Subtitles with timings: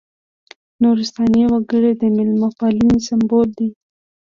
[0.81, 3.69] نورستاني وګړي د مېلمه پالنې سمبول دي.